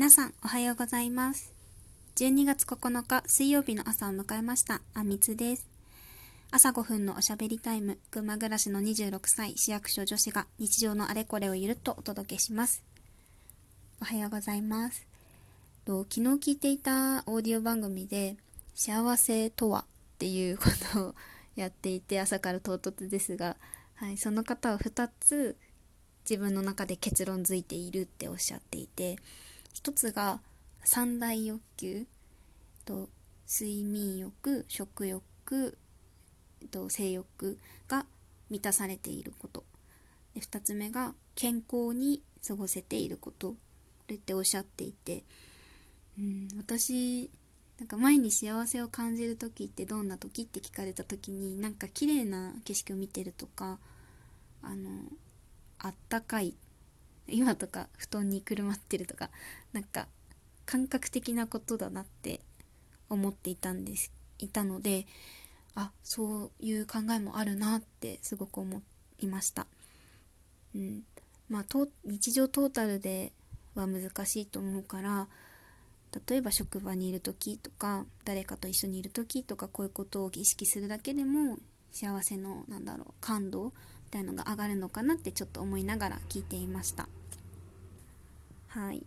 [0.00, 1.52] 皆さんおはようございます。
[2.16, 5.68] 12月9日水曜日の朝を迎えましたあみつです。
[6.50, 12.82] 朝5分のおしゃべりタイム群馬暮らしの26歳市役所女子が日常のあれこれをゆるっとお届けします。
[14.00, 15.06] おはようございます。
[15.84, 18.36] と昨日聞いていたオーディオ番組で
[18.74, 19.84] 幸せとはっ
[20.18, 20.64] ていうこ
[20.94, 21.14] とを
[21.56, 23.58] やっていて朝から唐突ですが、
[23.96, 25.58] はい、その方は2つ
[26.24, 29.18] 自分の中で結論づいているっておっしゃっていて
[29.72, 30.40] 一つが
[30.84, 32.06] 三大欲求。
[32.84, 33.08] と
[33.48, 35.78] 睡眠欲食欲
[36.70, 38.06] と性欲が
[38.48, 39.64] 満たされていること。
[40.34, 43.50] で2つ目が健康に過ごせていること。
[43.50, 43.56] こ
[44.08, 45.22] れっておっしゃっていて、
[46.18, 47.30] うん、私
[47.78, 53.78] なんか前に幸せを感じる時ってどんな時って聞かれた時になんか綺麗な景色を見てるとか
[54.62, 54.90] あの
[55.78, 56.54] あったかい
[57.32, 59.30] 今とか布団にくるまってるとか
[59.72, 60.06] なんか
[60.66, 62.40] 感覚的なことだなって
[63.08, 65.06] 思っていたんですいたので
[65.74, 68.82] あそういう考えもあるなってすごく思
[69.20, 69.66] いました。
[70.74, 71.02] うん
[71.48, 73.32] まあ、日常トータルで
[73.74, 75.26] は難しいと思うから
[76.28, 81.58] 例えば職場にいる時とか誰かと一緒にいる時とかこういうことを意識するだけでも
[81.90, 83.72] 幸せのなんだろう感度み
[84.10, 87.08] たいのが上がるのかなってちょっと思いながら聞いていました。
[88.70, 89.04] はい。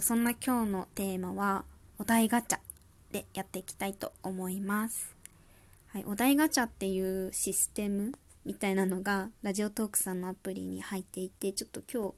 [0.00, 1.64] そんな今日のテーマは
[1.98, 2.58] お題ガチャ
[3.12, 5.14] でやっていきたいと思います、
[5.88, 8.12] はい、お題ガチャっていうシステム
[8.44, 12.14] みたいなのがラジオトークさんのアプリに入っていてちょっと今日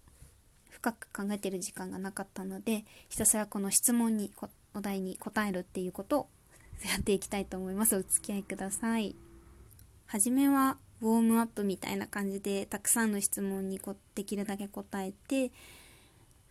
[0.70, 4.31] 深く考えてる時間がなかったのでひたすらこの質問に
[4.75, 6.28] お題に答えるっていうことを
[6.83, 7.97] やっていきたいと思います。
[7.97, 9.14] お付き合いください。
[10.06, 13.81] はじめはウォームアップみたいな感じでたくさんの質問に
[14.14, 15.50] できるだけ答えて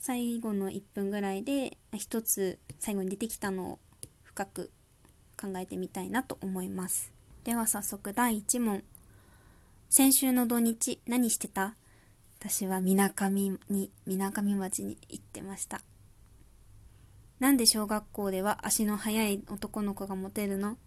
[0.07, 3.79] 最後の1分ぐらいで一つ最後に出てきたのを
[4.21, 4.71] 深く
[5.35, 7.11] 考えてみたいなと思います。
[7.43, 8.83] では早速第1問。
[9.89, 11.73] 先週の土日何してた？
[12.39, 15.81] 私はみなかみにみなかみ町に行ってました。
[17.39, 20.77] なんで小学校では足の速い男の子がモテるの？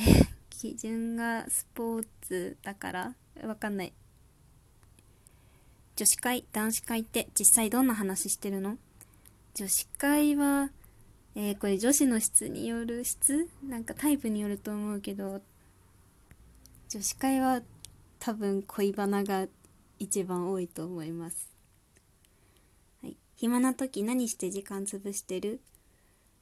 [0.00, 3.14] え基準がスポーツだから
[3.44, 3.92] わかんない。
[5.98, 8.78] 女子会、男子会って実際どんな話してるの？
[9.54, 10.70] 女子会は、
[11.34, 13.48] えー、これ女子の質による質？
[13.66, 15.40] なんかタイプによると思うけど、
[16.88, 17.62] 女子会は
[18.20, 19.48] 多分恋バナが
[19.98, 21.50] 一番多いと思います。
[23.02, 23.16] はい。
[23.34, 25.60] 暇な時何して時間潰してる？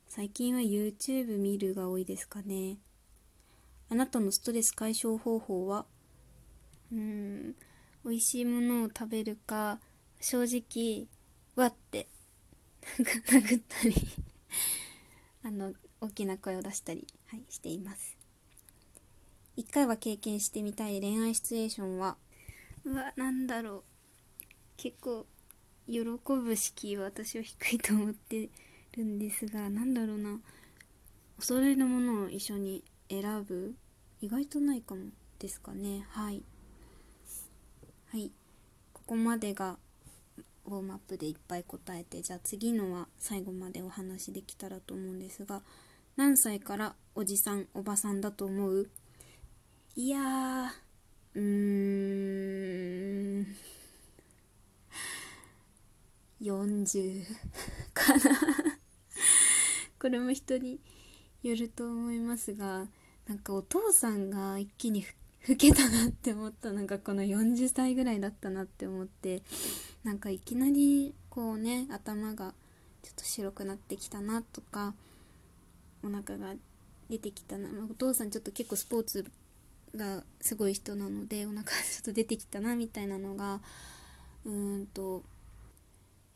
[0.07, 2.77] 最近は YouTube 見るが多いですかね。
[3.89, 5.87] あなたのストレス解消方法は？
[6.93, 7.55] うーん、
[8.07, 9.81] 美味しいものを食べるか
[10.21, 11.09] 正直
[11.57, 12.07] わって
[13.01, 13.95] 殴ったり
[15.43, 18.17] あの大きな声を出したり、はい、しています。
[19.57, 22.17] 一回は経験してみたい恋愛シチュエーションは
[22.85, 23.85] うわなんだろう。
[24.77, 25.27] 結構
[25.89, 28.51] 喜ぶ式は私は低いと思って
[28.93, 30.41] るんですが何だろうな。
[31.39, 33.75] 恐れるものを一緒に選ぶ
[34.21, 36.07] 意外とないかもですかね。
[36.11, 36.45] はい。
[38.13, 38.31] はい。
[38.93, 39.79] ここまでが
[40.67, 45.63] ウォームアップでいっぱい答えてじゃあ次のは最後までお話できたらと思うんですが
[46.17, 48.91] 何歳からおじさんおばさんだと思う？
[49.95, 50.73] いや
[51.35, 53.47] うーん。
[56.43, 57.25] 40
[57.95, 58.19] かな。
[60.01, 60.81] これも人に
[61.43, 62.87] よると思いますが
[63.27, 65.09] なんかお父さんが一気に老
[65.55, 69.43] けたなって思ったのがこの40歳ぐらいだったなって思って
[70.03, 72.55] なんかいきなりこうね頭が
[73.03, 74.95] ちょっと白くなってきたなとか
[76.03, 76.55] お腹が
[77.09, 77.69] 出てきたな。
[77.89, 79.25] お父さんちょっと結構スポーツ
[79.95, 81.71] がすごい人なのでお腹ちょ
[82.01, 83.61] っと出てきたなみたいなのが
[84.45, 85.23] うーんと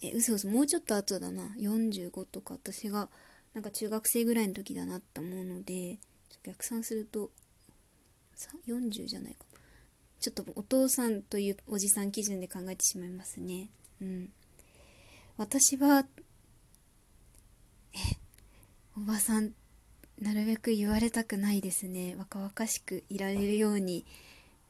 [0.02, 1.54] え嘘嘘もうちょっと後だな。
[1.58, 3.08] 45とか私が
[3.54, 5.98] なんか中学生ぐらいの時だなって思うので
[6.44, 7.30] 逆算すると
[8.66, 9.46] 40じゃないか。
[10.20, 13.70] ちょっとお父さんというおじさん基準で考えてしまいますね。
[14.00, 14.28] うん。
[15.36, 16.06] 私は
[17.94, 17.98] え
[18.96, 19.52] おばさん
[20.20, 22.14] なるべく言われたくないですね。
[22.16, 24.04] 若々しくいられるように、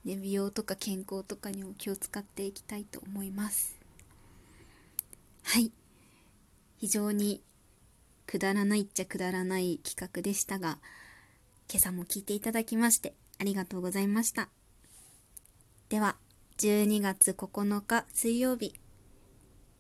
[0.05, 3.76] ね、美容とか健康とかにも気を使っていきたいと思います。
[5.43, 5.72] はい。
[6.78, 7.43] 非常に
[8.31, 10.78] くだらないっちゃくだらない企画でしたが
[11.69, 14.50] 今朝も聞いていただきましてありがとうございました。
[15.88, 16.16] では、
[16.58, 18.75] 12月9日水曜日、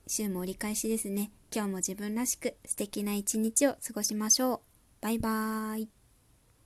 [0.06, 1.30] 週も折り返しですね。
[1.54, 4.60] 今日も自分らしく素敵な一日を過ごしましょう。
[5.02, 5.99] バイバーイ。